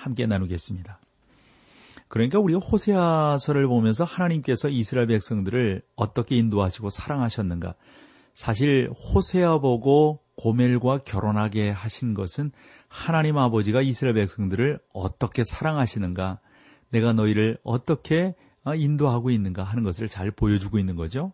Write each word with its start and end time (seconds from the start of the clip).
함께 0.00 0.26
나누겠습니다. 0.26 0.98
그러니까 2.08 2.40
우리가 2.40 2.58
호세아서를 2.58 3.68
보면서 3.68 4.04
하나님께서 4.04 4.68
이스라엘 4.68 5.06
백성들을 5.06 5.82
어떻게 5.94 6.36
인도하시고 6.36 6.90
사랑하셨는가. 6.90 7.74
사실 8.34 8.90
호세아 8.90 9.58
보고 9.58 10.20
고멜과 10.36 10.98
결혼하게 11.04 11.70
하신 11.70 12.14
것은 12.14 12.50
하나님 12.88 13.36
아버지가 13.36 13.82
이스라엘 13.82 14.14
백성들을 14.14 14.80
어떻게 14.92 15.44
사랑하시는가, 15.44 16.40
내가 16.88 17.12
너희를 17.12 17.58
어떻게 17.62 18.34
인도하고 18.74 19.30
있는가 19.30 19.62
하는 19.62 19.84
것을 19.84 20.08
잘 20.08 20.30
보여주고 20.30 20.78
있는 20.78 20.96
거죠. 20.96 21.32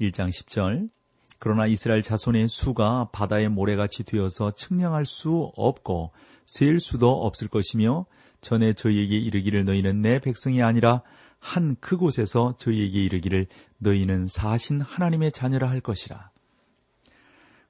1장 0.00 0.28
10절. 0.28 0.88
그러나 1.38 1.66
이스라엘 1.66 2.02
자손의 2.02 2.48
수가 2.48 3.10
바다의 3.12 3.48
모래같이 3.48 4.04
되어서 4.04 4.50
측량할 4.50 5.06
수 5.06 5.52
없고 5.56 6.12
셀 6.44 6.80
수도 6.80 7.10
없을 7.24 7.48
것이며 7.48 8.06
전에 8.40 8.72
저희에게 8.72 9.16
이르기를 9.16 9.64
너희는 9.64 10.00
내 10.00 10.18
백성이 10.20 10.62
아니라 10.62 11.02
한 11.38 11.76
그곳에서 11.80 12.56
저희에게 12.58 13.02
이르기를 13.04 13.46
너희는 13.78 14.26
사신 14.26 14.80
하나님의 14.80 15.32
자녀라 15.32 15.68
할 15.68 15.80
것이라. 15.80 16.30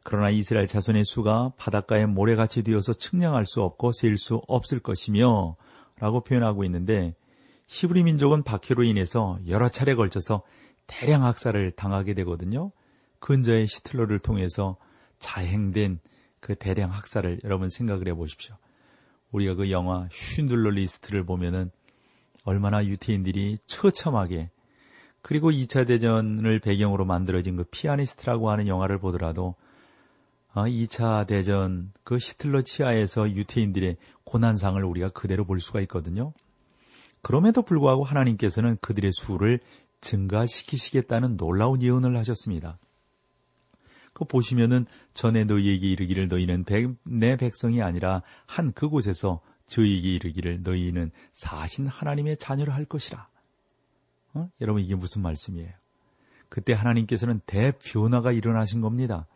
그러나 0.02 0.30
이스라엘 0.30 0.66
자손의 0.66 1.04
수가 1.04 1.52
바닷가의 1.58 2.06
모래같이 2.06 2.62
되어서 2.62 2.94
측량할 2.94 3.44
수 3.44 3.62
없고 3.62 3.92
셀 3.92 4.16
수 4.16 4.40
없을 4.48 4.80
것이며 4.80 5.56
라고 5.98 6.22
표현하고 6.22 6.64
있는데 6.64 7.14
히브리 7.66 8.04
민족은 8.04 8.42
박해로 8.44 8.84
인해서 8.84 9.36
여러 9.46 9.68
차례 9.68 9.94
걸쳐서 9.94 10.42
대량 10.86 11.24
학살을 11.24 11.72
당하게 11.72 12.14
되거든요. 12.14 12.72
근저의 13.20 13.66
시틀러를 13.66 14.18
통해서 14.18 14.76
자행된 15.18 16.00
그 16.40 16.54
대량 16.54 16.90
학살을 16.90 17.40
여러분 17.44 17.68
생각을 17.68 18.08
해 18.08 18.14
보십시오. 18.14 18.56
우리가 19.32 19.54
그 19.54 19.70
영화 19.70 20.08
쉰들러 20.10 20.70
리스트를 20.70 21.24
보면은 21.24 21.70
얼마나 22.44 22.84
유태인들이 22.84 23.58
처참하게 23.66 24.50
그리고 25.20 25.50
2차 25.50 25.86
대전을 25.86 26.60
배경으로 26.60 27.04
만들어진 27.04 27.56
그 27.56 27.64
피아니스트라고 27.64 28.50
하는 28.50 28.66
영화를 28.68 28.98
보더라도 28.98 29.56
2차 30.54 31.04
아, 31.04 31.24
대전 31.24 31.92
그 32.04 32.18
히틀러 32.18 32.62
치하에서 32.62 33.30
유태인들의 33.30 33.96
고난상을 34.24 34.82
우리가 34.82 35.10
그대로 35.10 35.44
볼 35.44 35.60
수가 35.60 35.80
있거든요. 35.82 36.32
그럼에도 37.22 37.62
불구하고 37.62 38.04
하나님께서는 38.04 38.78
그들의 38.80 39.10
수를 39.12 39.60
증가시키시겠다는 40.00 41.36
놀라운 41.36 41.82
예언을 41.82 42.16
하셨습니다. 42.16 42.78
그 44.18 44.24
보시면은 44.24 44.84
전에 45.14 45.44
너희에게 45.44 45.86
이르기를 45.86 46.26
너희는 46.26 46.64
백, 46.64 46.90
내 47.04 47.36
백성이 47.36 47.82
아니라 47.82 48.22
한 48.46 48.72
그곳에서 48.72 49.40
저희에게 49.66 50.08
이르기를 50.14 50.62
너희는 50.62 51.12
사신 51.32 51.86
하나님의 51.86 52.36
자녀를 52.38 52.74
할 52.74 52.84
것이라. 52.84 53.28
어? 54.34 54.50
여러분 54.60 54.82
이게 54.82 54.96
무슨 54.96 55.22
말씀이에요? 55.22 55.70
그때 56.48 56.72
하나님께서는 56.72 57.40
대변화가 57.46 58.32
일어나신 58.32 58.80
겁니다. 58.80 59.26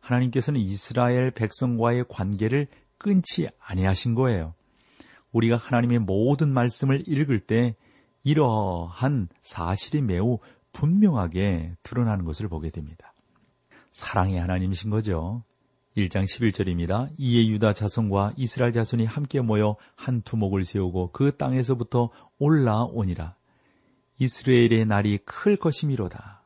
하나님께서는 0.00 0.58
이스라엘 0.60 1.30
백성과의 1.30 2.06
관계를 2.08 2.66
끊지 2.96 3.48
아니하신 3.58 4.14
거예요. 4.14 4.54
우리가 5.32 5.56
하나님의 5.56 5.98
모든 5.98 6.54
말씀을 6.54 7.06
읽을 7.06 7.40
때 7.40 7.74
이러한 8.24 9.28
사실이 9.42 10.00
매우 10.00 10.38
분명하게 10.72 11.74
드러나는 11.82 12.24
것을 12.24 12.48
보게 12.48 12.70
됩니다. 12.70 13.12
사랑의 13.98 14.38
하나님이신 14.38 14.90
거죠. 14.90 15.42
1장 15.96 16.22
11절입니다. 16.22 17.10
이에 17.18 17.48
유다 17.48 17.72
자손과 17.72 18.34
이스라엘 18.36 18.70
자손이 18.70 19.04
함께 19.04 19.40
모여 19.40 19.74
한 19.96 20.22
두목을 20.22 20.62
세우고 20.62 21.10
그 21.10 21.36
땅에서부터 21.36 22.10
올라오니라. 22.38 23.34
이스라엘의 24.20 24.86
날이 24.86 25.18
클 25.24 25.56
것이미로다. 25.56 26.44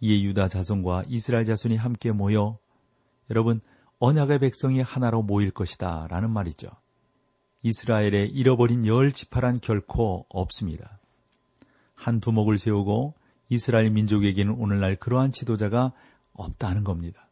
이에 0.00 0.20
유다 0.20 0.48
자손과 0.48 1.04
이스라엘 1.08 1.46
자손이 1.46 1.76
함께 1.76 2.12
모여 2.12 2.58
여러분 3.30 3.62
언약의 3.98 4.40
백성이 4.40 4.82
하나로 4.82 5.22
모일 5.22 5.50
것이다 5.50 6.08
라는 6.10 6.30
말이죠. 6.30 6.68
이스라엘의 7.62 8.28
잃어버린 8.28 8.84
열 8.84 9.12
지파란 9.12 9.60
결코 9.60 10.26
없습니다. 10.28 10.98
한 11.94 12.20
두목을 12.20 12.58
세우고 12.58 13.14
이스라엘 13.48 13.90
민족에게는 13.90 14.52
오늘날 14.58 14.96
그러한 14.96 15.32
지도자가 15.32 15.92
없다는 16.34 16.84
겁니다. 16.84 17.28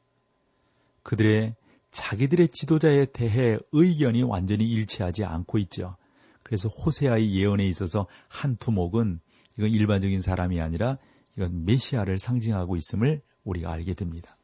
그들의 1.03 1.55
자기들의 1.91 2.49
지도자에 2.49 3.07
대해 3.07 3.59
의견이 3.73 4.23
완전히 4.23 4.65
일치하지 4.65 5.25
않고 5.25 5.59
있죠. 5.59 5.97
그래서 6.43 6.69
호세아의 6.69 7.35
예언에 7.35 7.67
있어서 7.67 8.07
한 8.29 8.57
두목은 8.57 9.21
이건 9.59 9.71
일반적인 9.71 10.21
사람이 10.21 10.61
아니라 10.61 10.99
이건 11.37 11.65
메시아를 11.65 12.19
상징하고 12.19 12.77
있음을 12.77 13.21
우리가 13.45 13.73
알게 13.73 13.95
됩니다. 13.95 14.37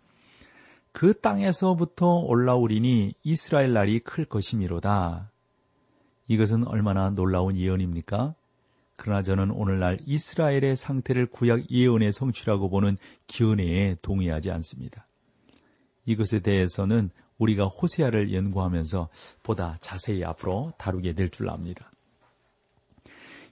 그 0.92 1.18
땅에서부터 1.20 2.18
올라오리니 2.18 3.14
이스라엘 3.22 3.72
날이 3.72 4.00
클 4.00 4.24
것이미로다. 4.24 5.30
이것은 6.26 6.66
얼마나 6.66 7.10
놀라운 7.10 7.56
예언입니까? 7.56 8.34
그러나 9.00 9.22
저는 9.22 9.52
오늘날 9.52 9.96
이스라엘의 10.06 10.74
상태를 10.74 11.26
구약 11.26 11.70
예언의 11.70 12.12
성취라고 12.12 12.68
보는 12.68 12.98
기은혜에 13.28 13.94
동의하지 14.02 14.50
않습니다. 14.50 15.06
이것에 16.04 16.40
대해서는 16.40 17.10
우리가 17.38 17.66
호세아를 17.66 18.34
연구하면서 18.34 19.08
보다 19.44 19.76
자세히 19.80 20.24
앞으로 20.24 20.72
다루게 20.78 21.12
될 21.12 21.30
줄 21.30 21.48
압니다. 21.48 21.92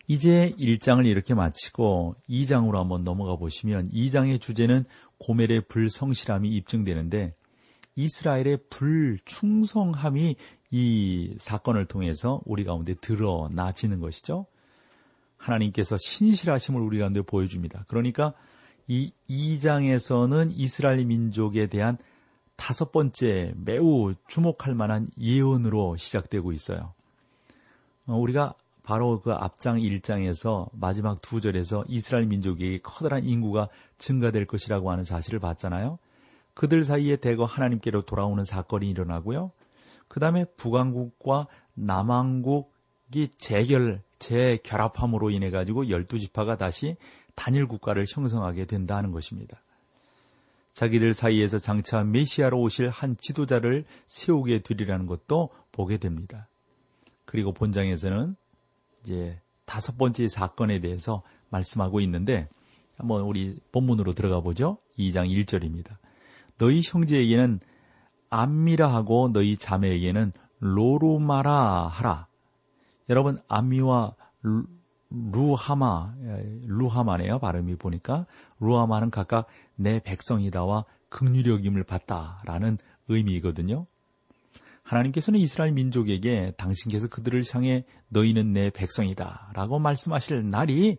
이제 0.08 0.52
1장을 0.58 1.06
이렇게 1.06 1.32
마치고 1.34 2.16
2장으로 2.28 2.74
한번 2.78 3.04
넘어가 3.04 3.36
보시면 3.36 3.90
2장의 3.90 4.40
주제는 4.40 4.84
고멜의 5.18 5.62
불성실함이 5.68 6.48
입증되는데 6.48 7.34
이스라엘의 7.94 8.58
불충성함이 8.68 10.34
이 10.72 11.34
사건을 11.38 11.86
통해서 11.86 12.40
우리 12.44 12.64
가운데 12.64 12.94
드러나지는 12.94 14.00
것이죠. 14.00 14.46
하나님께서 15.36 15.96
신실하심을 15.98 16.80
우리 16.80 16.98
가운데 16.98 17.22
보여줍니다. 17.22 17.84
그러니까 17.88 18.32
이 18.88 19.12
2장에서는 19.28 20.52
이스라엘 20.54 21.04
민족에 21.04 21.66
대한 21.66 21.98
다섯 22.56 22.90
번째 22.90 23.52
매우 23.56 24.14
주목할 24.28 24.74
만한 24.74 25.08
예언으로 25.18 25.96
시작되고 25.96 26.52
있어요. 26.52 26.94
어, 28.06 28.16
우리가 28.16 28.54
바로 28.82 29.20
그 29.20 29.32
앞장 29.32 29.78
1장에서 29.78 30.68
마지막 30.72 31.20
두 31.20 31.40
절에서 31.40 31.84
이스라엘 31.88 32.26
민족에게 32.26 32.78
커다란 32.82 33.24
인구가 33.24 33.68
증가될 33.98 34.46
것이라고 34.46 34.90
하는 34.90 35.02
사실을 35.02 35.40
봤잖아요. 35.40 35.98
그들 36.54 36.84
사이에 36.84 37.16
대거 37.16 37.44
하나님께로 37.44 38.02
돌아오는 38.02 38.42
사건이 38.44 38.88
일어나고요. 38.88 39.50
그 40.08 40.20
다음에 40.20 40.44
북왕국과 40.56 41.48
남왕국이 41.74 43.28
재결, 43.36 44.02
재결합함으로 44.18 45.30
인해 45.30 45.50
가지고 45.50 45.84
12지파가 45.84 46.58
다시 46.58 46.96
단일 47.34 47.66
국가를 47.66 48.04
형성하게 48.08 48.64
된다는 48.64 49.12
것입니다. 49.12 49.62
자기들 50.72 51.14
사이에서 51.14 51.58
장차 51.58 52.02
메시아로 52.02 52.60
오실 52.60 52.90
한 52.90 53.16
지도자를 53.18 53.84
세우게 54.08 54.62
되리라는 54.62 55.06
것도 55.06 55.50
보게 55.72 55.96
됩니다. 55.96 56.48
그리고 57.24 57.52
본장에서는 57.52 58.36
이제 59.02 59.40
다섯 59.64 59.96
번째 59.96 60.28
사건에 60.28 60.80
대해서 60.80 61.22
말씀하고 61.48 62.00
있는데 62.00 62.48
한번 62.98 63.22
우리 63.22 63.58
본문으로 63.72 64.14
들어가 64.14 64.40
보죠. 64.40 64.78
2장 64.98 65.30
1절입니다. 65.30 65.96
너희 66.58 66.80
형제에게는 66.84 67.60
암미라 68.30 68.92
하고 68.92 69.30
너희 69.32 69.56
자매에게는 69.56 70.32
로루마라 70.60 71.86
하라. 71.88 72.26
여러분 73.08 73.38
암미와 73.48 74.14
루하마, 75.10 76.14
루하마네요. 76.66 77.38
발음이 77.38 77.76
보니까 77.76 78.26
루하마는 78.60 79.10
각각 79.10 79.46
내 79.76 80.00
백성이다와 80.00 80.84
극유력임을 81.08 81.84
받다라는 81.84 82.78
의미이거든요. 83.08 83.86
하나님께서는 84.82 85.40
이스라엘 85.40 85.72
민족에게 85.72 86.52
당신께서 86.56 87.08
그들을 87.08 87.42
향해 87.52 87.84
너희는 88.08 88.52
내 88.52 88.70
백성이다 88.70 89.50
라고 89.54 89.78
말씀하실 89.78 90.48
날이 90.48 90.98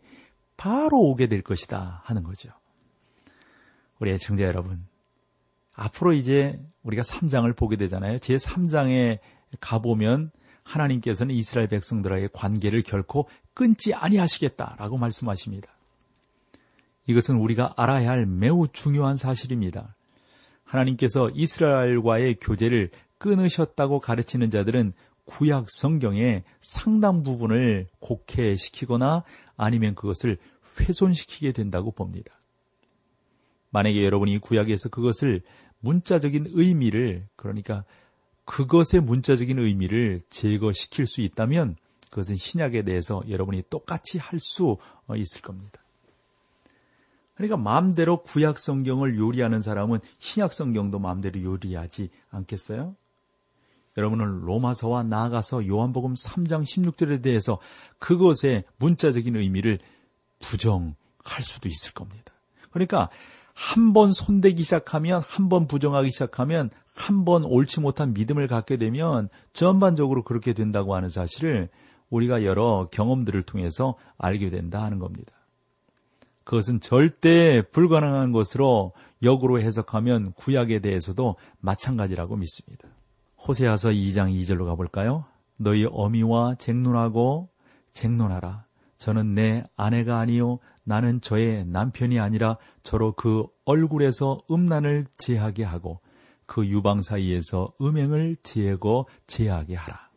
바로 0.57 0.99
오게 0.99 1.27
될 1.27 1.41
것이다 1.41 2.01
하는 2.03 2.23
거죠. 2.23 2.51
우리 3.99 4.11
애청자 4.11 4.43
여러분, 4.43 4.85
앞으로 5.73 6.13
이제 6.13 6.59
우리가 6.83 7.01
3장을 7.03 7.55
보게 7.55 7.77
되잖아요. 7.77 8.17
제 8.19 8.35
3장에 8.35 9.19
가보면 9.59 10.31
하나님께서는 10.67 11.33
이스라엘 11.33 11.67
백성들과의 11.67 12.29
관계를 12.33 12.83
결코 12.83 13.27
끊지 13.53 13.93
아니하시겠다라고 13.93 14.97
말씀하십니다. 14.97 15.69
이것은 17.07 17.37
우리가 17.37 17.73
알아야 17.77 18.09
할 18.09 18.25
매우 18.25 18.67
중요한 18.67 19.15
사실입니다. 19.15 19.95
하나님께서 20.65 21.29
이스라엘과의 21.33 22.37
교제를 22.41 22.91
끊으셨다고 23.17 23.99
가르치는 23.99 24.49
자들은 24.49 24.91
구약 25.23 25.69
성경의 25.69 26.43
상당 26.59 27.23
부분을 27.23 27.87
곡해시키거나 27.99 29.23
아니면 29.55 29.95
그것을 29.95 30.37
훼손시키게 30.79 31.53
된다고 31.53 31.91
봅니다. 31.91 32.37
만약에 33.69 34.03
여러분이 34.03 34.39
구약에서 34.39 34.89
그것을 34.89 35.41
문자적인 35.79 36.47
의미를 36.49 37.27
그러니까 37.35 37.85
그것의 38.47 39.01
문자적인 39.03 39.59
의미를 39.59 40.21
제거시킬 40.29 41.05
수 41.05 41.21
있다면 41.21 41.75
그것은 42.09 42.37
신약에 42.37 42.83
대해서 42.83 43.21
여러분이 43.27 43.63
똑같이 43.69 44.17
할 44.17 44.39
수 44.39 44.77
있을 45.15 45.41
겁니다. 45.41 45.81
그러니까 47.35 47.57
마음대로 47.57 48.23
구약 48.23 48.57
성경을 48.57 49.17
요리하는 49.17 49.59
사람은 49.59 49.99
신약 50.17 50.53
성경도 50.53 50.97
마음대로 50.97 51.41
요리하지 51.43 52.09
않겠어요? 52.31 52.95
여러분은 53.97 54.41
로마서와 54.41 55.03
나아가서 55.03 55.67
요한복음 55.67 56.13
3장 56.13 56.63
16절에 56.63 57.21
대해서 57.21 57.59
그것의 57.99 58.63
문자적인 58.77 59.35
의미를 59.35 59.79
부정할 60.39 61.41
수도 61.41 61.67
있을 61.67 61.93
겁니다. 61.93 62.31
그러니까 62.71 63.09
한 63.53 63.91
번 63.91 64.13
손대기 64.13 64.63
시작하면 64.63 65.21
한 65.25 65.49
번 65.49 65.67
부정하기 65.67 66.11
시작하면 66.11 66.69
한번 66.97 67.45
옳지 67.45 67.79
못한 67.79 68.13
믿음을 68.13 68.47
갖게 68.47 68.75
되면 68.75 69.29
전반적으로 69.53 70.23
그렇게 70.23 70.53
된다고 70.53 70.95
하는 70.95 71.09
사실을 71.09 71.69
우리가 72.09 72.43
여러 72.43 72.89
경험들을 72.91 73.43
통해서 73.43 73.95
알게 74.17 74.49
된다 74.49 74.83
하는 74.83 74.97
겁니다. 74.97 75.31
그것은 76.43 76.79
절대 76.79 77.61
불가능한 77.71 78.31
것으로 78.31 78.93
역으로 79.21 79.61
해석하면 79.61 80.31
구약에 80.33 80.79
대해서도 80.79 81.35
마찬가지라고 81.59 82.35
믿습니다. 82.37 82.87
호세아서 83.47 83.89
2장 83.89 84.33
2절로 84.33 84.65
가볼까요? 84.65 85.25
너희 85.57 85.85
어미와 85.85 86.55
쟁론하고 86.55 87.49
쟁론하라. 87.91 88.65
저는 88.97 89.35
내 89.35 89.63
아내가 89.75 90.19
아니요 90.19 90.57
나는 90.83 91.21
저의 91.21 91.65
남편이 91.65 92.19
아니라 92.19 92.57
저로 92.81 93.11
그 93.11 93.45
얼굴에서 93.65 94.39
음란을 94.49 95.05
제하게 95.17 95.63
하고 95.63 95.99
그 96.47 96.65
유방 96.65 97.01
사이에서 97.01 97.71
음행을 97.79 98.37
제거 98.41 99.05
제하게 99.27 99.75
하라. 99.75 100.09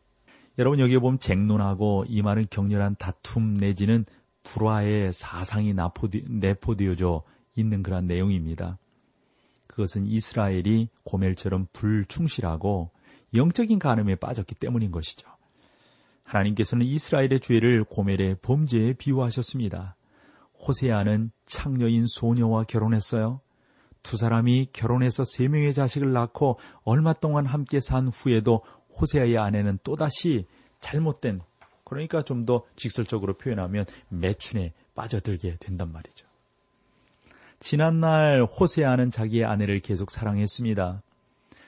여러분 0.59 0.79
여기에 0.79 0.99
보면 0.99 1.19
쟁론하고 1.19 2.07
이 2.09 2.23
말은 2.23 2.47
격렬한 2.51 2.97
다툼 2.99 3.55
내지는 3.55 4.07
불화의 4.43 5.13
사상이 5.13 5.75
내포되어져 6.29 7.23
있는 7.57 7.83
그런 7.83 8.07
내용입니다. 8.07 8.79
그것은 9.67 10.07
이스라엘이 10.07 10.89
고멜처럼 11.05 11.67
불충실하고 11.73 12.91
영적인 13.35 13.79
간음에 13.79 14.17
빠졌기 14.17 14.55
때문인 14.55 14.91
것이죠. 14.91 15.29
하나님께서는 16.25 16.87
이스라엘의 16.87 17.41
죄를 17.41 17.85
고멜의 17.85 18.37
범죄에 18.43 18.95
비유하셨습니다. 18.95 19.97
호세아는 20.67 21.33
창녀인 21.45 22.07
소녀와 22.07 22.65
결혼했어요. 22.65 23.41
두 24.03 24.17
사람이 24.17 24.71
결혼해서 24.73 25.25
세 25.25 25.49
명의 25.49 25.75
자식을 25.75 26.13
낳고 26.13 26.59
얼마 26.85 27.13
동안 27.13 27.47
함께 27.47 27.81
산 27.81 28.09
후에도 28.09 28.63
호세아의 29.01 29.39
아내는 29.39 29.79
또다시 29.83 30.47
잘못된 30.81 31.41
그러니까 31.85 32.23
좀 32.23 32.47
더 32.47 32.65
직설적으로 32.77 33.35
표현하면 33.35 33.85
매춘에 34.09 34.73
빠져들게 34.95 35.57
된단 35.59 35.93
말이죠. 35.93 36.29
지난날 37.59 38.45
호세아는 38.45 39.11
자기의 39.11 39.45
아내를 39.45 39.81
계속 39.81 40.11
사랑했습니다. 40.11 41.03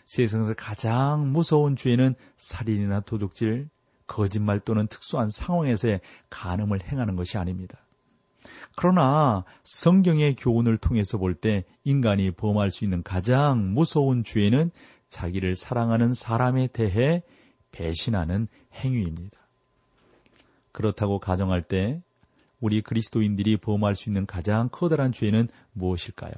세상에서 0.07 0.55
가장 0.55 1.33
무서운 1.33 1.77
죄는 1.77 2.15
살인이나 2.37 3.01
도둑질, 3.01 3.69
거짓말 4.07 4.61
또는 4.61 4.87
특수한 4.87 5.29
상황에서의 5.31 6.01
간음을 6.31 6.83
행하는 6.85 7.17
것이 7.17 7.37
아닙니다. 7.37 7.82
그러나 8.77 9.45
성경의 9.65 10.37
교훈을 10.37 10.79
통해서 10.79 11.19
볼 11.19 11.35
때 11.35 11.65
인간이 11.85 12.31
범할 12.31 12.71
수 12.71 12.85
있는 12.85 13.03
가장 13.03 13.75
무서운 13.75 14.25
죄는 14.25 14.71
자기를 15.09 15.55
사랑하는 15.55 16.15
사람에 16.15 16.69
대해 16.69 17.23
배신하는 17.71 18.49
행위입니다. 18.75 19.39
그렇다고 20.73 21.19
가정할 21.19 21.63
때 21.63 22.03
우리 22.61 22.81
그리스도인들이 22.81 23.57
범할 23.59 23.95
수 23.95 24.09
있는 24.09 24.25
가장 24.25 24.69
커다란 24.71 25.13
죄는 25.13 25.49
무엇일까요? 25.73 26.33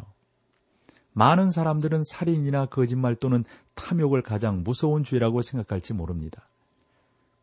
많은 1.13 1.51
사람들은 1.51 2.03
살인이나 2.05 2.67
거짓말 2.67 3.15
또는 3.15 3.45
탐욕을 3.75 4.23
가장 4.23 4.63
무서운 4.65 5.05
죄라고 5.05 5.43
생각할지 5.43 5.93
모릅니다. 5.95 6.49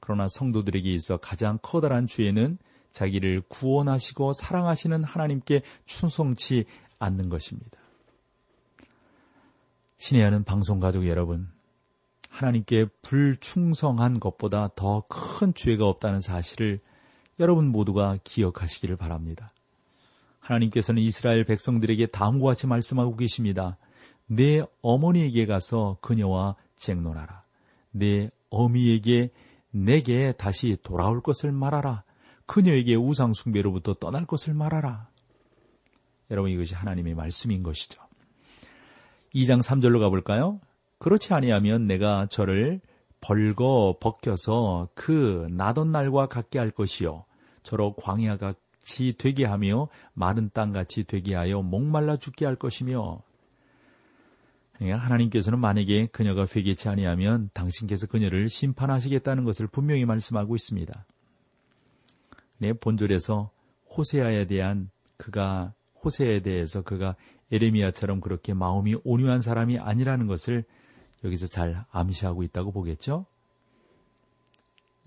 그러나 0.02 0.28
성도들에게 0.28 0.92
있어 0.92 1.18
가장 1.18 1.60
커다란 1.62 2.08
죄는 2.08 2.58
자기를 2.92 3.42
구원하시고 3.48 4.34
사랑하시는 4.34 5.04
하나님께 5.04 5.62
충성치 5.86 6.66
않는 7.00 7.30
것입니다. 7.30 7.80
친애하는 9.98 10.44
방송 10.44 10.80
가족 10.80 11.08
여러분, 11.08 11.50
하나님께 12.30 12.86
불충성한 13.02 14.20
것보다 14.20 14.70
더 14.76 15.06
큰 15.08 15.54
죄가 15.54 15.86
없다는 15.86 16.22
사실을 16.22 16.80
여러분 17.40 17.68
모두가 17.68 18.18
기억하시기를 18.24 18.96
바랍니다. 18.96 19.54
하나님께서는 20.40 21.02
이스라엘 21.02 21.44
백성들에게 21.46 22.08
다음과 22.08 22.48
같이 22.48 22.68
말씀하고 22.68 23.16
계십니다. 23.16 23.78
내 24.28 24.62
어머니에게 24.82 25.46
가서 25.46 25.98
그녀와 26.02 26.56
쟁론하라. 26.76 27.44
내 27.92 28.30
어미에게 28.50 29.32
내게 29.72 30.34
다시 30.34 30.78
돌아올 30.82 31.22
것을 31.22 31.52
말하라. 31.52 32.04
그녀에게 32.46 32.96
우상 32.96 33.34
숭배로부터 33.34 33.94
떠날 33.96 34.26
것을 34.26 34.54
말하라. 34.54 35.10
여러분 36.30 36.52
이것이 36.52 36.76
하나님의 36.76 37.16
말씀인 37.16 37.64
것이죠. 37.64 38.02
2장 39.34 39.62
3절로 39.62 40.00
가볼까요? 40.00 40.60
그렇지 40.98 41.34
아니하면 41.34 41.88
내가 41.88 42.28
저를 42.28 42.82
벌거 43.22 43.98
벗겨서 44.00 44.90
그 44.96 45.48
나던 45.52 45.92
날과 45.92 46.28
같게 46.28 46.60
할 46.60 46.72
것이요. 46.72 47.26
저로 47.64 47.94
광야 47.96 48.38
같이 48.38 49.14
되게 49.18 49.46
하며 49.46 49.88
마른 50.14 50.50
땅 50.54 50.72
같이 50.72 51.04
되게 51.04 51.36
하여 51.36 51.62
목말라 51.62 52.18
죽게 52.18 52.46
할 52.46 52.56
것이며 52.56 53.22
그러니까 54.74 54.98
하나님께서는 54.98 55.60
만약에 55.60 56.08
그녀가 56.08 56.46
회개치 56.54 56.90
아니하면 56.90 57.52
당신께서 57.54 58.08
그녀를 58.08 58.50
심판하시겠다는 58.50 59.44
것을 59.44 59.68
분명히 59.68 60.06
말씀하고 60.06 60.56
있습니다. 60.56 61.06
네, 62.62 62.74
본절에서 62.74 63.50
호세아에 63.98 64.46
대한 64.46 64.92
그가 65.18 65.74
호세에 66.04 66.44
대해서 66.44 66.84
그가 66.84 67.16
에레미야처럼 67.52 68.22
그렇게 68.22 68.54
마음이 68.54 68.98
온유한 69.04 69.42
사람이 69.42 69.80
아니라는 69.80 70.28
것을 70.28 70.64
여기서 71.24 71.48
잘 71.48 71.84
암시하고 71.90 72.44
있다고 72.44 72.72
보겠죠? 72.72 73.26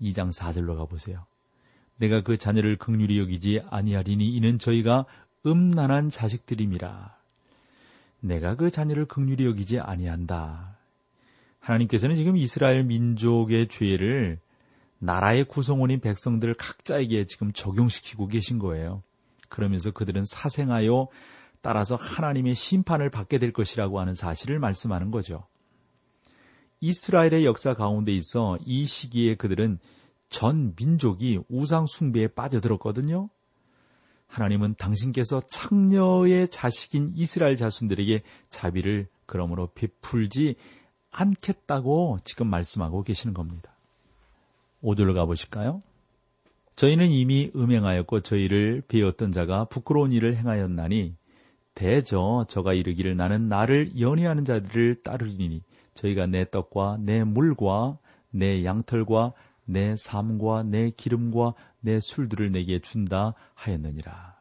2장 0.01 0.33
4절로 0.33 0.75
가보세요. 0.75 1.25
내가 1.95 2.19
그 2.19 2.35
자녀를 2.35 2.75
극률이 2.75 3.17
여기지 3.19 3.61
아니하리니 3.69 4.35
이는 4.35 4.59
저희가 4.59 5.05
음란한 5.45 6.09
자식들임이라. 6.09 7.15
내가 8.19 8.55
그 8.55 8.69
자녀를 8.69 9.05
극률이 9.05 9.45
여기지 9.45 9.79
아니한다. 9.79 10.77
하나님께서는 11.61 12.17
지금 12.17 12.35
이스라엘 12.35 12.83
민족의 12.83 13.69
죄를 13.69 14.39
나라의 14.99 15.45
구성원인 15.45 15.99
백성들 15.99 16.53
각자에게 16.55 17.25
지금 17.25 17.51
적용시키고 17.51 18.27
계신 18.27 18.59
거예요. 18.59 19.03
그러면서 19.49 19.91
그들은 19.91 20.23
사생하여 20.25 21.07
따라서 21.61 21.95
하나님의 21.95 22.55
심판을 22.55 23.09
받게 23.09 23.39
될 23.39 23.51
것이라고 23.51 23.99
하는 23.99 24.13
사실을 24.13 24.59
말씀하는 24.59 25.11
거죠. 25.11 25.47
이스라엘의 26.79 27.45
역사 27.45 27.73
가운데 27.73 28.11
있어 28.11 28.57
이 28.65 28.85
시기에 28.85 29.35
그들은 29.35 29.79
전 30.29 30.73
민족이 30.75 31.39
우상 31.49 31.85
숭배에 31.87 32.27
빠져들었거든요. 32.27 33.29
하나님은 34.27 34.75
당신께서 34.77 35.41
창녀의 35.47 36.49
자식인 36.49 37.11
이스라엘 37.15 37.55
자손들에게 37.55 38.21
자비를 38.49 39.07
그러므로 39.25 39.71
베풀지 39.73 40.55
않겠다고 41.11 42.19
지금 42.23 42.47
말씀하고 42.49 43.03
계시는 43.03 43.33
겁니다. 43.33 43.74
5절로 44.85 45.13
가보실까요? 45.13 45.81
저희는 46.75 47.09
이미 47.09 47.51
음행하였고 47.55 48.21
저희를 48.21 48.83
배웠던 48.87 49.31
자가 49.31 49.65
부끄러운 49.65 50.11
일을 50.11 50.35
행하였나니 50.35 51.15
대저 51.73 52.45
저가 52.47 52.73
이르기를 52.73 53.17
나는 53.17 53.49
나를 53.49 53.99
연애하는 53.99 54.45
자들을 54.45 55.03
따르리니 55.03 55.61
저희가 55.93 56.27
내 56.27 56.49
떡과 56.49 56.99
내 57.01 57.23
물과 57.23 57.97
내 58.29 58.63
양털과 58.63 59.33
내 59.65 59.95
삶과 59.97 60.63
내 60.63 60.91
기름과 60.91 61.53
내 61.79 61.99
술들을 61.99 62.51
내게 62.51 62.79
준다 62.79 63.33
하였느니라. 63.55 64.35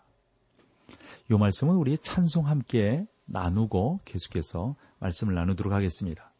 이 1.31 1.35
말씀은 1.35 1.77
우리 1.77 1.97
찬송 1.97 2.47
함께 2.47 3.07
나누고 3.25 4.01
계속해서 4.05 4.77
말씀을 4.99 5.35
나누도록 5.35 5.73
하겠습니다. 5.73 6.34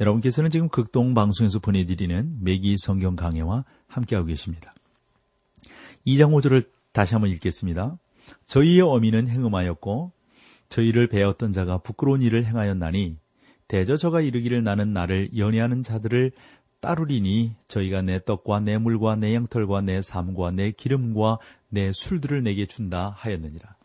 여러분께서는 0.00 0.50
지금 0.50 0.68
극동 0.68 1.14
방송에서 1.14 1.58
보내드리는 1.58 2.38
매기 2.40 2.76
성경 2.78 3.16
강해와 3.16 3.64
함께하고 3.86 4.26
계십니다. 4.26 4.74
2장 6.06 6.30
5절을 6.32 6.68
다시 6.92 7.14
한번 7.14 7.30
읽겠습니다. 7.30 7.96
저희의 8.46 8.80
어미는 8.80 9.28
행음하였고 9.28 10.12
저희를 10.68 11.08
배웠던 11.08 11.52
자가 11.52 11.78
부끄러운 11.78 12.22
일을 12.22 12.44
행하였나니 12.44 13.16
대저 13.68 13.96
저가 13.96 14.20
이르기를 14.20 14.62
나는 14.64 14.92
나를 14.92 15.36
연애하는 15.36 15.82
자들을 15.82 16.32
따르리니 16.80 17.54
저희가 17.68 18.02
내 18.02 18.22
떡과 18.22 18.60
내 18.60 18.76
물과 18.76 19.16
내 19.16 19.34
양털과 19.34 19.82
내 19.82 20.02
삶과 20.02 20.50
내 20.50 20.70
기름과 20.72 21.38
내 21.70 21.90
술들을 21.92 22.42
내게 22.42 22.66
준다 22.66 23.14
하였느니라. 23.16 23.76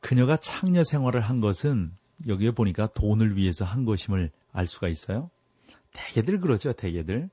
그녀가 0.00 0.36
창녀 0.36 0.82
생활을 0.82 1.20
한 1.20 1.40
것은 1.40 1.92
여기에 2.26 2.50
보니까 2.50 2.88
돈을 2.88 3.36
위해서 3.36 3.64
한 3.64 3.84
것임을 3.84 4.30
알 4.52 4.66
수가 4.66 4.88
있어요. 4.88 5.30
대개들 5.92 6.40
그러죠, 6.40 6.72
대개들. 6.72 7.30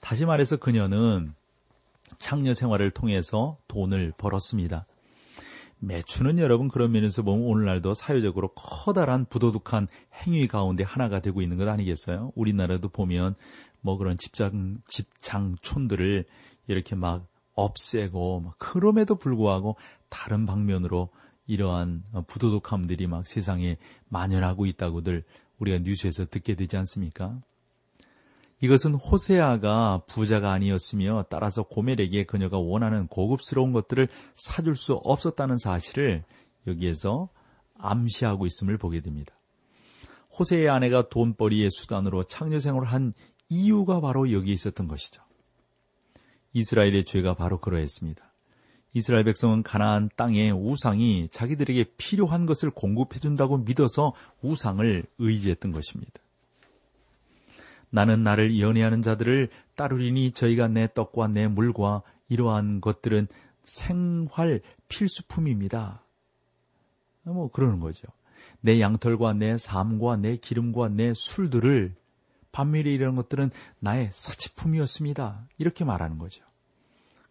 다시 0.00 0.24
말해서 0.24 0.56
그녀는 0.56 1.32
창녀 2.18 2.54
생활을 2.54 2.90
통해서 2.90 3.58
돈을 3.68 4.12
벌었습니다. 4.18 4.86
매춘은 5.78 6.38
여러분 6.38 6.68
그런 6.68 6.92
면에서 6.92 7.22
보면 7.22 7.46
오늘날도 7.46 7.94
사회적으로 7.94 8.48
커다란 8.54 9.26
부도덕한 9.26 9.88
행위 10.14 10.46
가운데 10.48 10.82
하나가 10.82 11.20
되고 11.20 11.42
있는 11.42 11.56
것 11.56 11.68
아니겠어요? 11.68 12.32
우리나라도 12.34 12.88
보면 12.88 13.34
뭐 13.80 13.98
그런 13.98 14.16
집장, 14.16 14.78
집장촌들을 14.86 16.24
이렇게 16.68 16.94
막 16.94 17.26
없애고 17.54 18.40
막 18.40 18.58
그럼에도 18.58 19.16
불구하고 19.16 19.76
다른 20.08 20.46
방면으로 20.46 21.10
이러한 21.46 22.04
부도덕함들이 22.26 23.06
막 23.06 23.26
세상에 23.26 23.76
만연하고 24.08 24.64
있다고들 24.66 25.24
우리가 25.58 25.78
뉴스에서 25.78 26.26
듣게 26.26 26.54
되지 26.54 26.76
않습니까? 26.76 27.40
이것은 28.60 28.94
호세아가 28.94 30.02
부자가 30.06 30.52
아니었으며 30.52 31.26
따라서 31.28 31.64
고멜에게 31.64 32.24
그녀가 32.24 32.58
원하는 32.58 33.06
고급스러운 33.08 33.72
것들을 33.72 34.08
사줄 34.34 34.76
수 34.76 34.94
없었다는 34.94 35.58
사실을 35.58 36.24
여기에서 36.66 37.28
암시하고 37.78 38.46
있음을 38.46 38.78
보게 38.78 39.00
됩니다. 39.00 39.34
호세의 40.38 40.68
아내가 40.68 41.08
돈벌이의 41.08 41.70
수단으로 41.70 42.24
창녀 42.24 42.58
생활을 42.58 42.88
한 42.88 43.12
이유가 43.48 44.00
바로 44.00 44.32
여기에 44.32 44.54
있었던 44.54 44.88
것이죠. 44.88 45.22
이스라엘의 46.54 47.04
죄가 47.04 47.34
바로 47.34 47.60
그러했습니다. 47.60 48.33
이스라엘 48.94 49.24
백성은 49.24 49.64
가나안 49.64 50.08
땅의 50.16 50.52
우상이 50.52 51.28
자기들에게 51.28 51.84
필요한 51.96 52.46
것을 52.46 52.70
공급해 52.70 53.18
준다고 53.18 53.58
믿어서 53.58 54.14
우상을 54.40 55.04
의지했던 55.18 55.72
것입니다. 55.72 56.12
나는 57.90 58.22
나를 58.22 58.58
연애하는 58.60 59.02
자들을 59.02 59.50
따르리니 59.76 60.32
저희가 60.32 60.68
내 60.68 60.88
떡과 60.92 61.28
내 61.28 61.46
물과 61.48 62.02
이러한 62.28 62.80
것들은 62.80 63.28
생활 63.64 64.62
필수품입니다. 64.88 66.02
뭐 67.24 67.50
그러는 67.50 67.80
거죠. 67.80 68.08
내 68.60 68.80
양털과 68.80 69.34
내 69.34 69.56
삶과 69.56 70.16
내 70.16 70.36
기름과 70.36 70.88
내 70.88 71.12
술들을 71.14 71.94
반면에 72.52 72.90
이런 72.90 73.16
것들은 73.16 73.50
나의 73.80 74.10
사치품이었습니다. 74.12 75.48
이렇게 75.58 75.84
말하는 75.84 76.18
거죠. 76.18 76.44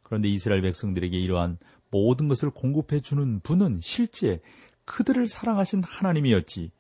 그런데 0.04 0.30
이스라엘 0.30 0.62
백성들에게 0.62 1.18
이러한 1.18 1.58
모든 1.90 2.28
것을 2.28 2.50
공급해 2.50 3.00
주는 3.00 3.40
분은 3.40 3.80
실제 3.82 4.42
그들을 4.86 5.28
사랑하신 5.28 5.84
하나님이었지 5.84 6.72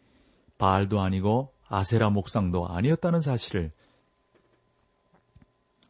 바알도 0.58 1.02
아니고 1.02 1.54
아세라 1.68 2.10
목상도 2.10 2.68
아니었다는 2.68 3.22
사실을 3.22 3.72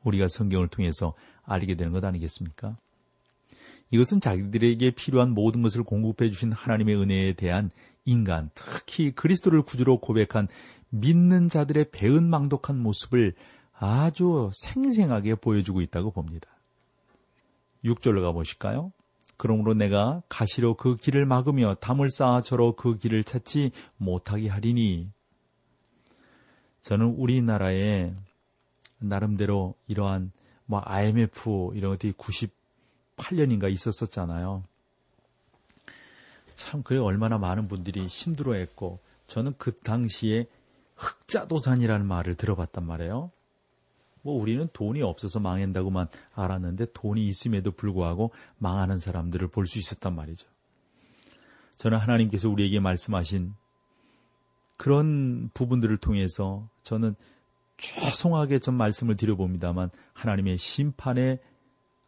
우리가 0.03 0.27
성경을 0.27 0.67
통해서 0.67 1.13
알게 1.43 1.75
되는 1.75 1.91
것 1.91 2.03
아니겠습니까? 2.03 2.77
이것은 3.91 4.19
자기들에게 4.21 4.91
필요한 4.91 5.31
모든 5.31 5.61
것을 5.61 5.83
공급해 5.83 6.29
주신 6.29 6.51
하나님의 6.51 6.95
은혜에 6.95 7.33
대한 7.33 7.69
인간, 8.05 8.49
특히 8.55 9.11
그리스도를 9.11 9.61
구주로 9.61 9.99
고백한 9.99 10.47
믿는 10.89 11.47
자들의 11.47 11.91
배은망덕한 11.91 12.77
모습을 12.77 13.33
아주 13.73 14.49
생생하게 14.53 15.35
보여주고 15.35 15.81
있다고 15.81 16.11
봅니다. 16.11 16.49
6절로 17.83 18.21
가보실까요? 18.21 18.91
그러므로 19.37 19.73
내가 19.73 20.21
가시로 20.29 20.75
그 20.75 20.95
길을 20.95 21.25
막으며 21.25 21.75
담을 21.75 22.09
쌓아 22.09 22.41
저로 22.41 22.75
그 22.75 22.97
길을 22.97 23.23
찾지 23.23 23.71
못하게 23.97 24.47
하리니 24.47 25.09
저는 26.81 27.15
우리나라에 27.17 28.13
나름대로 28.99 29.75
이러한 29.87 30.31
뭐 30.65 30.81
IMF 30.83 31.71
이런 31.75 31.91
것들이 31.91 32.13
98년인가 32.13 33.71
있었었잖아요. 33.71 34.63
참 36.55 36.83
그게 36.83 36.99
얼마나 36.99 37.37
많은 37.37 37.67
분들이 37.67 38.05
힘들어했고 38.05 38.99
저는 39.27 39.55
그 39.57 39.75
당시에 39.75 40.45
흑자도산이라는 40.95 42.05
말을 42.05 42.35
들어봤단 42.35 42.85
말이에요. 42.85 43.31
뭐 44.23 44.41
우리는 44.41 44.67
돈이 44.73 45.01
없어서 45.01 45.39
망한다고만 45.39 46.07
알았는데 46.33 46.87
돈이 46.93 47.27
있음에도 47.27 47.71
불구하고 47.71 48.31
망하는 48.57 48.97
사람들을 48.97 49.49
볼 49.49 49.67
수 49.67 49.77
있었단 49.79 50.15
말이죠. 50.15 50.47
저는 51.77 51.97
하나님께서 51.97 52.49
우리에게 52.49 52.79
말씀하신 52.79 53.53
그런 54.77 55.49
부분들을 55.53 55.97
통해서 55.97 56.67
저는 56.83 57.15
죄송하게 57.77 58.59
좀 58.59 58.75
말씀을 58.75 59.17
드려봅니다만 59.17 59.89
하나님의 60.13 60.57
심판의 60.57 61.39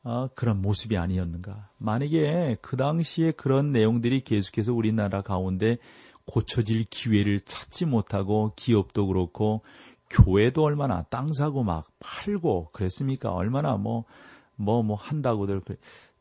아, 0.03 0.29
그런 0.35 0.61
모습이 0.61 0.97
아니었는가. 0.97 1.69
만약에 1.79 2.57
그 2.61 2.77
당시에 2.77 3.31
그런 3.31 3.71
내용들이 3.71 4.23
계속해서 4.23 4.71
우리나라 4.71 5.21
가운데 5.21 5.77
고쳐질 6.25 6.85
기회를 6.85 7.39
찾지 7.39 7.87
못하고 7.87 8.53
기업도 8.55 9.07
그렇고 9.07 9.63
교회도 10.09 10.63
얼마나 10.63 11.03
땅 11.03 11.33
사고 11.33 11.63
막 11.63 11.87
팔고 11.99 12.69
그랬습니까? 12.71 13.31
얼마나 13.33 13.75
뭐, 13.77 14.05
뭐, 14.55 14.83
뭐 14.83 14.95
한다고들. 14.95 15.61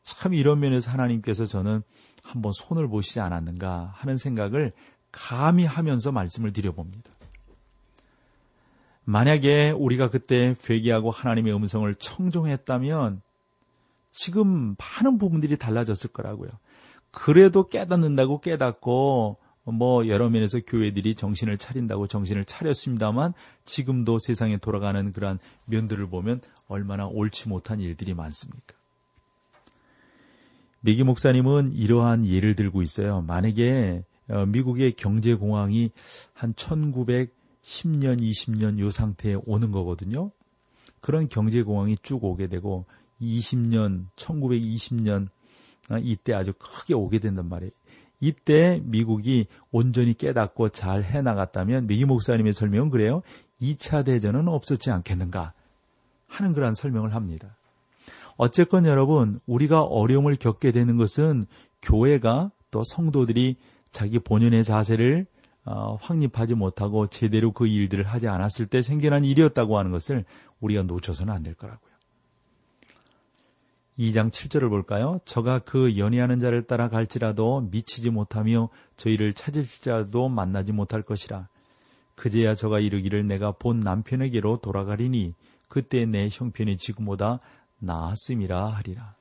참 0.03 0.33
이런 0.33 0.59
면에서 0.59 0.91
하나님께서 0.91 1.45
저는 1.45 1.81
한번 2.23 2.51
손을 2.53 2.87
보시지 2.87 3.19
않았는가 3.19 3.91
하는 3.93 4.17
생각을 4.17 4.73
감히 5.11 5.65
하면서 5.65 6.11
말씀을 6.11 6.51
드려봅니다. 6.51 7.11
만약에 9.05 9.69
우리가 9.71 10.09
그때 10.09 10.55
회개하고 10.67 11.11
하나님의 11.11 11.55
음성을 11.55 11.93
청종했다면 11.95 13.21
지금 14.11 14.75
많은 14.77 15.17
부분들이 15.17 15.57
달라졌을 15.57 16.11
거라고요. 16.11 16.49
그래도 17.11 17.67
깨닫는다고 17.67 18.41
깨닫고 18.41 19.37
뭐 19.71 20.07
여러 20.07 20.29
면에서 20.29 20.59
교회들이 20.59 21.15
정신을 21.15 21.57
차린다고 21.57 22.07
정신을 22.07 22.45
차렸습니다만 22.45 23.33
지금도 23.63 24.19
세상에 24.19 24.57
돌아가는 24.57 25.11
그러한 25.11 25.39
면들을 25.65 26.07
보면 26.07 26.41
얼마나 26.67 27.07
옳지 27.07 27.49
못한 27.49 27.79
일들이 27.79 28.13
많습니까? 28.13 28.75
미기 30.81 31.03
목사님은 31.03 31.73
이러한 31.73 32.27
예를 32.27 32.55
들고 32.55 32.83
있어요. 32.83 33.21
만약에 33.21 34.03
어, 34.29 34.45
미국의 34.45 34.93
경제공황이 34.93 35.91
한 36.33 36.53
1910년, 36.53 38.21
20년 38.21 38.79
요 38.79 38.91
상태에 38.91 39.35
오는 39.45 39.71
거거든요. 39.71 40.31
그런 41.01 41.27
경제공황이 41.27 41.97
쭉 42.03 42.23
오게 42.23 42.47
되고 42.47 42.85
20년, 43.21 44.05
1920년 44.15 45.29
아, 45.89 45.99
이때 45.99 46.33
아주 46.33 46.53
크게 46.57 46.93
오게 46.93 47.19
된단 47.19 47.47
말이에요. 47.49 47.71
이때 48.19 48.81
미국이 48.83 49.47
온전히 49.71 50.13
깨닫고 50.13 50.69
잘 50.69 51.03
해나갔다면 51.03 51.87
미기 51.87 52.05
목사님의 52.05 52.53
설명은 52.53 52.89
그래요. 52.89 53.21
2차 53.61 54.05
대전은 54.05 54.47
없었지 54.47 54.91
않겠는가 54.91 55.53
하는 56.27 56.53
그러한 56.53 56.73
설명을 56.73 57.13
합니다. 57.13 57.55
어쨌건 58.37 58.85
여러분, 58.85 59.39
우리가 59.47 59.81
어려움을 59.81 60.35
겪게 60.35 60.71
되는 60.71 60.97
것은 60.97 61.45
교회가 61.81 62.51
또 62.71 62.83
성도들이 62.83 63.55
자기 63.91 64.19
본연의 64.19 64.63
자세를 64.63 65.25
어, 65.65 65.95
확립하지 65.95 66.53
못하고 66.53 67.07
제대로 67.07 67.51
그 67.51 67.65
일들을 67.65 68.05
하지 68.05 68.27
않았을 68.27 68.67
때 68.67 68.81
생겨난 68.81 69.25
일이었다고 69.25 69.79
하는 69.79 69.91
것을 69.91 70.25
우리가 70.59 70.83
놓쳐서는 70.83 71.33
안 71.33 71.41
될 71.43 71.55
거라고요. 71.55 71.94
2장 73.97 74.29
7절을 74.29 74.69
볼까요? 74.69 75.19
저가 75.25 75.59
그 75.59 75.97
연애하는 75.97 76.39
자를 76.39 76.63
따라 76.63 76.89
갈지라도 76.89 77.61
미치지 77.71 78.09
못하며 78.09 78.69
저희를 78.97 79.33
찾을지라도 79.33 80.27
만나지 80.27 80.73
못할 80.73 81.01
것이라. 81.01 81.47
그제야 82.15 82.53
저가 82.53 82.79
이르기를 82.79 83.25
내가 83.27 83.51
본 83.51 83.79
남편에게로 83.79 84.57
돌아가리니 84.57 85.33
그때 85.67 86.05
내 86.05 86.27
형편이 86.31 86.77
지금보다 86.77 87.39
나았음이라 87.79 88.67
하리라. 88.67 89.15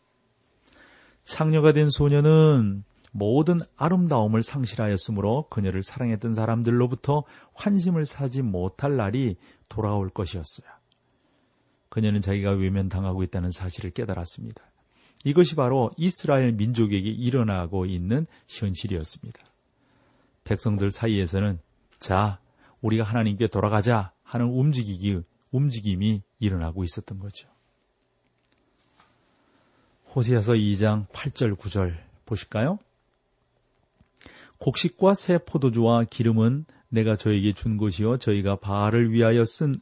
창녀가 1.24 1.72
된 1.72 1.88
소녀는 1.88 2.84
모든 3.12 3.60
아름다움을 3.76 4.42
상실하였으므로 4.42 5.46
그녀를 5.48 5.82
사랑했던 5.84 6.34
사람들로부터 6.34 7.22
환심을 7.54 8.06
사지 8.06 8.42
못할 8.42 8.96
날이 8.96 9.36
돌아올 9.68 10.10
것이었어요. 10.10 10.68
그녀는 11.94 12.20
자기가 12.20 12.50
외면당하고 12.50 13.22
있다는 13.22 13.52
사실을 13.52 13.92
깨달았습니다. 13.92 14.60
이것이 15.22 15.54
바로 15.54 15.92
이스라엘 15.96 16.50
민족에게 16.50 17.08
일어나고 17.08 17.86
있는 17.86 18.26
현실이었습니다. 18.48 19.40
백성들 20.42 20.90
사이에서는 20.90 21.60
자, 22.00 22.40
우리가 22.80 23.04
하나님께 23.04 23.46
돌아가자 23.46 24.10
하는 24.24 24.46
움직이기, 24.48 25.20
움직임이 25.52 26.22
일어나고 26.40 26.82
있었던 26.82 27.20
거죠. 27.20 27.48
호세아서 30.16 30.54
2장 30.54 31.06
8절 31.10 31.56
9절 31.56 31.96
보실까요? 32.26 32.80
곡식과 34.58 35.14
새 35.14 35.38
포도주와 35.38 36.02
기름은 36.02 36.64
내가 36.88 37.14
저에게 37.14 37.52
준 37.52 37.76
것이요 37.76 38.18
저희가 38.18 38.56
바알을 38.56 39.12
위하여 39.12 39.44
쓴 39.44 39.76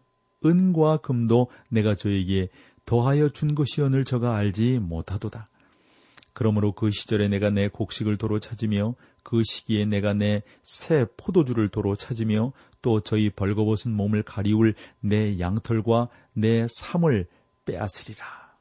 은과 0.44 0.98
금도 0.98 1.48
내가 1.70 1.94
저에게 1.94 2.48
더하여 2.84 3.28
준 3.28 3.54
것이언을 3.54 4.04
저가 4.04 4.36
알지 4.36 4.78
못하도다. 4.80 5.48
그러므로 6.32 6.72
그 6.72 6.90
시절에 6.90 7.28
내가 7.28 7.50
내 7.50 7.68
곡식을 7.68 8.16
도로 8.16 8.38
찾으며 8.40 8.94
그 9.22 9.42
시기에 9.44 9.84
내가 9.84 10.14
내 10.14 10.42
새 10.62 11.06
포도주를 11.16 11.68
도로 11.68 11.96
찾으며 11.96 12.52
또 12.80 13.00
저희 13.00 13.30
벌거벗은 13.30 13.92
몸을 13.92 14.22
가리울 14.22 14.74
내 15.00 15.38
양털과 15.38 16.08
내 16.32 16.66
삶을 16.68 17.28
빼앗으리라. 17.64 18.56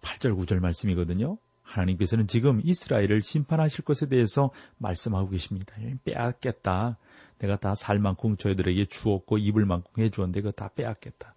8절 0.00 0.36
9절 0.38 0.60
말씀이거든요. 0.60 1.38
하나님께서는 1.62 2.26
지금 2.26 2.60
이스라엘을 2.62 3.22
심판하실 3.22 3.84
것에 3.84 4.08
대해서 4.08 4.50
말씀하고 4.78 5.30
계십니다. 5.30 5.74
빼앗겠다. 6.04 6.98
내가 7.42 7.56
다 7.56 7.74
살 7.74 7.98
만큼 7.98 8.36
저희들에게 8.36 8.86
주었고 8.86 9.38
입을 9.38 9.66
만큼 9.66 10.02
해주었는데 10.02 10.40
그거 10.40 10.52
다 10.52 10.70
빼앗겠다. 10.74 11.34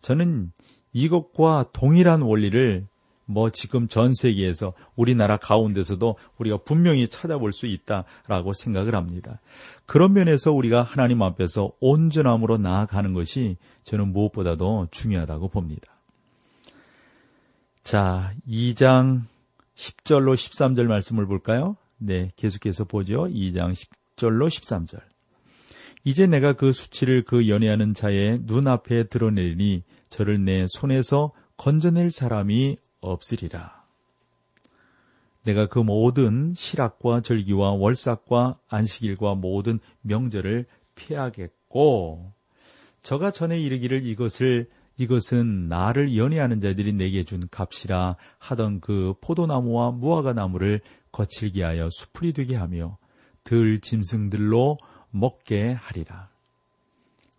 저는 0.00 0.52
이것과 0.92 1.70
동일한 1.72 2.22
원리를 2.22 2.86
뭐 3.26 3.50
지금 3.50 3.88
전 3.88 4.14
세계에서 4.14 4.72
우리나라 4.96 5.36
가운데서도 5.36 6.16
우리가 6.38 6.58
분명히 6.64 7.08
찾아볼 7.08 7.52
수 7.52 7.66
있다라고 7.66 8.54
생각을 8.54 8.94
합니다. 8.94 9.40
그런 9.84 10.14
면에서 10.14 10.50
우리가 10.52 10.82
하나님 10.82 11.20
앞에서 11.20 11.72
온전함으로 11.80 12.56
나아가는 12.56 13.12
것이 13.12 13.58
저는 13.84 14.12
무엇보다도 14.12 14.88
중요하다고 14.90 15.48
봅니다. 15.48 15.92
자, 17.82 18.32
2장 18.48 19.24
10절로 19.76 20.32
13절 20.34 20.84
말씀을 20.84 21.26
볼까요? 21.26 21.76
네, 21.98 22.32
계속해서 22.36 22.84
보죠. 22.84 23.24
2장 23.26 23.74
10절로 24.16 24.46
13절. 24.46 25.00
이제 26.08 26.26
내가 26.26 26.54
그 26.54 26.72
수치를 26.72 27.22
그 27.22 27.50
연애하는 27.50 27.92
자의 27.92 28.40
눈앞에 28.44 29.08
드러내리니 29.08 29.82
저를 30.08 30.42
내 30.42 30.64
손에서 30.66 31.32
건져낼 31.58 32.10
사람이 32.10 32.78
없으리라. 33.02 33.84
내가 35.44 35.66
그 35.66 35.80
모든 35.80 36.54
실학과 36.56 37.20
절기와 37.20 37.72
월삭과 37.72 38.58
안식일과 38.68 39.34
모든 39.34 39.80
명절을 40.00 40.64
피하겠고 40.94 42.32
저가 43.02 43.30
전에 43.30 43.60
이르기를 43.60 44.06
이것을 44.06 44.70
이것은 44.96 45.68
나를 45.68 46.16
연애하는 46.16 46.62
자들이 46.62 46.94
내게 46.94 47.24
준 47.24 47.42
값이라 47.50 48.16
하던 48.38 48.80
그 48.80 49.12
포도나무와 49.20 49.90
무화과 49.90 50.32
나무를 50.32 50.80
거칠게 51.12 51.62
하여 51.62 51.90
수풀이 51.90 52.32
되게 52.32 52.56
하며 52.56 52.96
들 53.44 53.80
짐승들로 53.80 54.78
먹게 55.10 55.72
하리라. 55.72 56.28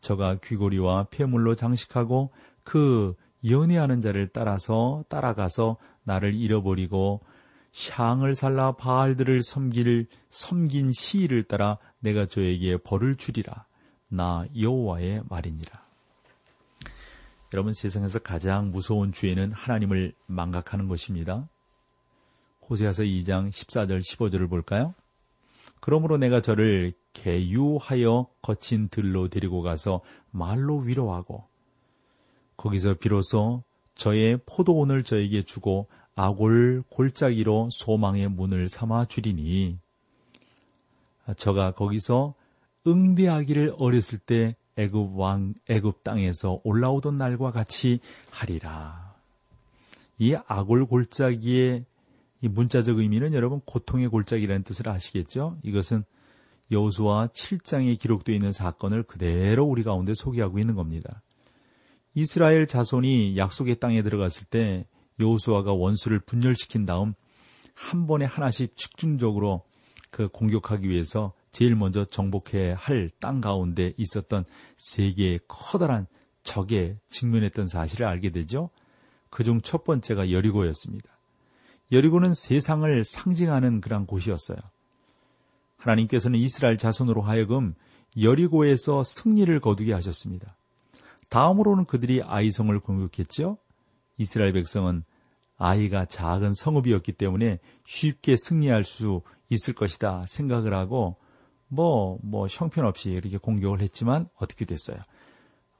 저가 0.01 0.37
귀고리와 0.43 1.07
폐물로 1.09 1.55
장식하고 1.55 2.31
그 2.63 3.15
연애하는 3.47 4.01
자를 4.01 4.27
따라서 4.27 5.03
따라가서 5.09 5.77
나를 6.03 6.33
잃어버리고 6.35 7.21
샹을 7.71 8.35
살라 8.35 8.73
바알들을 8.73 9.41
섬길 9.41 10.07
섬긴 10.29 10.91
시일을 10.91 11.43
따라 11.43 11.77
내가 11.99 12.25
저에게 12.25 12.77
벌을 12.77 13.15
주리라. 13.15 13.65
나 14.07 14.45
여호와의 14.59 15.23
말이니라. 15.29 15.89
여러분 17.53 17.73
세상에서 17.73 18.19
가장 18.19 18.71
무서운 18.71 19.11
죄는 19.11 19.51
하나님을 19.51 20.13
망각하는 20.27 20.87
것입니다. 20.87 21.47
호세아서 22.69 23.03
2장 23.03 23.49
14절 23.49 24.01
15절을 24.01 24.49
볼까요? 24.49 24.93
그러므로 25.79 26.17
내가 26.17 26.41
저를 26.41 26.93
개유하여 27.13 28.27
거친 28.41 28.89
들로 28.89 29.29
데리고 29.29 29.61
가서 29.61 30.01
말로 30.31 30.77
위로하고 30.77 31.45
거기서 32.57 32.95
비로소 32.95 33.63
저의 33.95 34.39
포도원을 34.45 35.03
저에게 35.03 35.43
주고 35.43 35.87
아골 36.15 36.83
골짜기로 36.89 37.69
소망의 37.71 38.29
문을 38.29 38.67
삼아 38.67 39.05
주리니 39.05 39.79
저가 41.37 41.71
거기서 41.71 42.35
응대하기를 42.87 43.75
어렸을 43.77 44.19
때 44.19 44.55
애굽 44.77 45.17
왕 45.17 45.53
애굽 45.69 46.03
땅에서 46.03 46.61
올라오던 46.63 47.17
날과 47.17 47.51
같이 47.51 47.99
하리라. 48.31 49.15
이 50.17 50.35
아골 50.47 50.85
골짜기의 50.85 51.85
이 52.41 52.47
문자적 52.47 52.99
의미는 52.99 53.33
여러분 53.33 53.59
고통의 53.65 54.07
골짜기라는 54.07 54.63
뜻을 54.63 54.89
아시겠죠? 54.89 55.57
이것은 55.63 56.03
여호수아 56.71 57.27
7장에 57.27 57.99
기록되어 57.99 58.35
있는 58.35 58.51
사건을 58.51 59.03
그대로 59.03 59.65
우리 59.65 59.83
가운데 59.83 60.13
소개하고 60.15 60.59
있는 60.59 60.75
겁니다. 60.75 61.21
이스라엘 62.13 62.67
자손이 62.67 63.37
약속의 63.37 63.79
땅에 63.79 64.01
들어갔을 64.03 64.45
때 64.45 64.85
여호수아가 65.19 65.73
원수를 65.73 66.19
분열시킨 66.19 66.85
다음 66.85 67.13
한 67.73 68.07
번에 68.07 68.25
하나씩 68.25 68.75
집중적으로 68.75 69.63
그 70.11 70.27
공격하기 70.27 70.89
위해서 70.89 71.33
제일 71.51 71.75
먼저 71.75 72.05
정복해야 72.05 72.75
할 72.75 73.09
땅 73.19 73.41
가운데 73.41 73.93
있었던 73.97 74.45
세 74.77 75.11
개의 75.13 75.39
커다란 75.47 76.07
적에 76.43 76.97
직면했던 77.07 77.67
사실을 77.67 78.07
알게 78.07 78.31
되죠. 78.31 78.69
그중 79.29 79.61
첫 79.61 79.83
번째가 79.83 80.31
여리고였습니다. 80.31 81.18
여리고는 81.91 82.33
세상을 82.33 83.03
상징하는 83.03 83.81
그런 83.81 84.05
곳이었어요. 84.05 84.57
하나님께서는 85.77 86.39
이스라엘 86.39 86.77
자손으로 86.77 87.21
하여금 87.21 87.73
여리고에서 88.19 89.03
승리를 89.03 89.59
거두게 89.59 89.93
하셨습니다. 89.93 90.55
다음으로는 91.29 91.85
그들이 91.85 92.21
아이성을 92.23 92.77
공격했죠. 92.79 93.57
이스라엘 94.17 94.53
백성은 94.53 95.03
아이가 95.57 96.05
작은 96.05 96.53
성읍이었기 96.53 97.13
때문에 97.13 97.59
쉽게 97.85 98.35
승리할 98.35 98.83
수 98.83 99.21
있을 99.49 99.73
것이다 99.73 100.25
생각을 100.27 100.73
하고 100.73 101.17
뭐, 101.67 102.17
뭐, 102.23 102.47
형편없이 102.47 103.11
이렇게 103.11 103.37
공격을 103.37 103.81
했지만 103.81 104.27
어떻게 104.37 104.65
됐어요? 104.65 104.97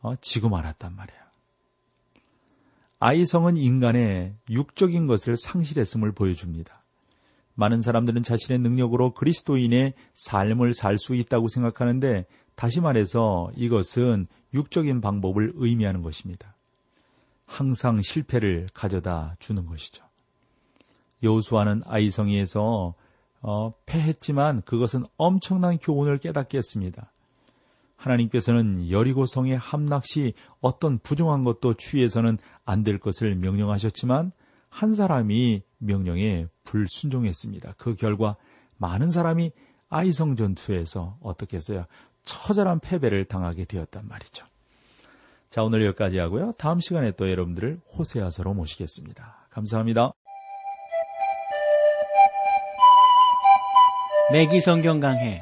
어, 0.01 0.15
지고 0.21 0.47
말았단 0.47 0.95
말이에요. 0.95 1.21
아이성은 2.99 3.57
인간의 3.57 4.35
육적인 4.49 5.07
것을 5.07 5.37
상실했음을 5.37 6.11
보여줍니다. 6.11 6.81
많은 7.55 7.81
사람들은 7.81 8.23
자신의 8.23 8.59
능력으로 8.59 9.13
그리스도인의 9.13 9.93
삶을 10.13 10.73
살 10.73 10.97
수 10.97 11.15
있다고 11.15 11.47
생각하는데 11.47 12.25
다시 12.55 12.81
말해서 12.81 13.51
이것은 13.55 14.27
육적인 14.53 15.01
방법을 15.01 15.53
의미하는 15.55 16.01
것입니다. 16.01 16.55
항상 17.45 18.01
실패를 18.01 18.67
가져다 18.73 19.35
주는 19.39 19.65
것이죠. 19.65 20.05
여호수아는 21.23 21.83
아이성에서 21.85 22.93
어, 23.41 23.73
패했지만 23.85 24.61
그것은 24.63 25.03
엄청난 25.17 25.77
교훈을 25.77 26.17
깨닫게 26.17 26.57
했습니다. 26.57 27.11
하나님께서는 27.99 28.89
여리고 28.89 29.25
성의 29.25 29.57
함락 29.57 30.05
시 30.05 30.33
어떤 30.61 30.99
부정한 30.99 31.43
것도 31.43 31.73
취해서는 31.75 32.37
안 32.65 32.83
될 32.83 32.97
것을 32.97 33.35
명령하셨지만 33.35 34.31
한 34.69 34.93
사람이 34.93 35.61
명령에 35.79 36.47
불순종했습니다. 36.63 37.75
그 37.77 37.95
결과 37.95 38.37
많은 38.77 39.11
사람이 39.11 39.51
아이성 39.89 40.35
전투에서 40.35 41.17
어떻게 41.21 41.57
했어요? 41.57 41.85
처절한 42.23 42.79
패배를 42.79 43.25
당하게 43.25 43.65
되었단 43.65 44.07
말이죠. 44.07 44.45
자, 45.49 45.63
오늘 45.63 45.83
여기까지 45.85 46.19
하고요. 46.19 46.53
다음 46.57 46.79
시간에 46.79 47.11
또 47.11 47.29
여러분들을 47.29 47.81
호세아서로 47.97 48.53
모시겠습니다. 48.53 49.47
감사합니다. 49.49 50.13
맥기 54.31 54.61
성경 54.61 54.99
강해 54.99 55.41